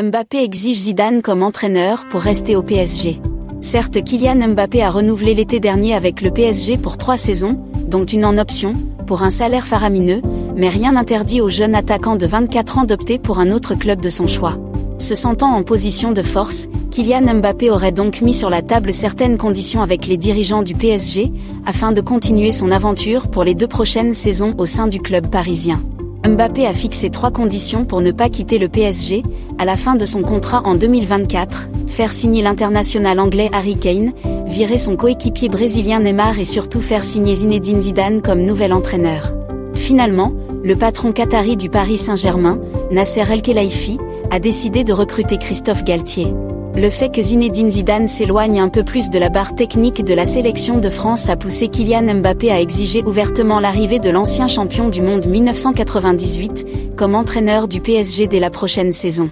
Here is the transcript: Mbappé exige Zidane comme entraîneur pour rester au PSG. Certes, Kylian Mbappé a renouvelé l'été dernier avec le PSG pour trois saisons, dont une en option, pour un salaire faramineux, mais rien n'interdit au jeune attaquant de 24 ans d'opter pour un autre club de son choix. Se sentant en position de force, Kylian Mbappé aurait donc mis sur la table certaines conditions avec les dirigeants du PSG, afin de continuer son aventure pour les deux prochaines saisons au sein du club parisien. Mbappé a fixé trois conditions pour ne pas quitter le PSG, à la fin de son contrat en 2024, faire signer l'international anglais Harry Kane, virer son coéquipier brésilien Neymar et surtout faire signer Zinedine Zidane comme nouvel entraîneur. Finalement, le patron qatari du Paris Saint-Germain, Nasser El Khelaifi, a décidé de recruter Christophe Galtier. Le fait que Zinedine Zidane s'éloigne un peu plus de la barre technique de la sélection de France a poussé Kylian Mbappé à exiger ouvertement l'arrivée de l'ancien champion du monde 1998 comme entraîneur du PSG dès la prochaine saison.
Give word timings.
Mbappé 0.00 0.42
exige 0.42 0.78
Zidane 0.78 1.20
comme 1.20 1.42
entraîneur 1.42 2.06
pour 2.08 2.22
rester 2.22 2.56
au 2.56 2.62
PSG. 2.62 3.20
Certes, 3.60 4.02
Kylian 4.02 4.48
Mbappé 4.48 4.82
a 4.82 4.88
renouvelé 4.88 5.34
l'été 5.34 5.60
dernier 5.60 5.92
avec 5.94 6.22
le 6.22 6.30
PSG 6.30 6.78
pour 6.78 6.96
trois 6.96 7.18
saisons, 7.18 7.60
dont 7.88 8.06
une 8.06 8.24
en 8.24 8.38
option, 8.38 8.74
pour 9.06 9.22
un 9.22 9.28
salaire 9.28 9.66
faramineux, 9.66 10.22
mais 10.56 10.70
rien 10.70 10.92
n'interdit 10.92 11.42
au 11.42 11.50
jeune 11.50 11.74
attaquant 11.74 12.16
de 12.16 12.24
24 12.24 12.78
ans 12.78 12.84
d'opter 12.84 13.18
pour 13.18 13.38
un 13.38 13.50
autre 13.50 13.74
club 13.74 14.00
de 14.00 14.08
son 14.08 14.26
choix. 14.26 14.56
Se 14.96 15.14
sentant 15.14 15.54
en 15.54 15.62
position 15.62 16.12
de 16.12 16.22
force, 16.22 16.68
Kylian 16.90 17.34
Mbappé 17.34 17.68
aurait 17.68 17.92
donc 17.92 18.22
mis 18.22 18.32
sur 18.32 18.48
la 18.48 18.62
table 18.62 18.94
certaines 18.94 19.36
conditions 19.36 19.82
avec 19.82 20.06
les 20.06 20.16
dirigeants 20.16 20.62
du 20.62 20.74
PSG, 20.74 21.30
afin 21.66 21.92
de 21.92 22.00
continuer 22.00 22.52
son 22.52 22.70
aventure 22.70 23.30
pour 23.30 23.44
les 23.44 23.54
deux 23.54 23.68
prochaines 23.68 24.14
saisons 24.14 24.54
au 24.56 24.64
sein 24.64 24.86
du 24.86 25.00
club 25.00 25.26
parisien. 25.26 25.82
Mbappé 26.26 26.66
a 26.66 26.72
fixé 26.72 27.10
trois 27.10 27.32
conditions 27.32 27.84
pour 27.84 28.00
ne 28.00 28.12
pas 28.12 28.28
quitter 28.28 28.58
le 28.58 28.68
PSG, 28.68 29.22
à 29.58 29.64
la 29.64 29.76
fin 29.76 29.96
de 29.96 30.04
son 30.04 30.22
contrat 30.22 30.62
en 30.64 30.76
2024, 30.76 31.68
faire 31.88 32.12
signer 32.12 32.42
l'international 32.42 33.18
anglais 33.18 33.50
Harry 33.52 33.76
Kane, 33.76 34.12
virer 34.46 34.78
son 34.78 34.94
coéquipier 34.96 35.48
brésilien 35.48 35.98
Neymar 35.98 36.38
et 36.38 36.44
surtout 36.44 36.80
faire 36.80 37.02
signer 37.02 37.34
Zinedine 37.34 37.82
Zidane 37.82 38.22
comme 38.22 38.42
nouvel 38.42 38.72
entraîneur. 38.72 39.34
Finalement, 39.74 40.32
le 40.62 40.76
patron 40.76 41.10
qatari 41.10 41.56
du 41.56 41.68
Paris 41.68 41.98
Saint-Germain, 41.98 42.60
Nasser 42.92 43.24
El 43.28 43.42
Khelaifi, 43.42 43.98
a 44.30 44.38
décidé 44.38 44.84
de 44.84 44.92
recruter 44.92 45.38
Christophe 45.38 45.82
Galtier. 45.82 46.28
Le 46.74 46.88
fait 46.88 47.10
que 47.10 47.20
Zinedine 47.20 47.70
Zidane 47.70 48.06
s'éloigne 48.06 48.58
un 48.58 48.70
peu 48.70 48.82
plus 48.82 49.10
de 49.10 49.18
la 49.18 49.28
barre 49.28 49.54
technique 49.54 50.02
de 50.02 50.14
la 50.14 50.24
sélection 50.24 50.78
de 50.78 50.88
France 50.88 51.28
a 51.28 51.36
poussé 51.36 51.68
Kylian 51.68 52.14
Mbappé 52.14 52.50
à 52.50 52.60
exiger 52.60 53.02
ouvertement 53.02 53.60
l'arrivée 53.60 53.98
de 53.98 54.08
l'ancien 54.08 54.48
champion 54.48 54.88
du 54.88 55.02
monde 55.02 55.26
1998 55.26 56.96
comme 56.96 57.14
entraîneur 57.14 57.68
du 57.68 57.80
PSG 57.80 58.26
dès 58.26 58.40
la 58.40 58.50
prochaine 58.50 58.92
saison. 58.92 59.30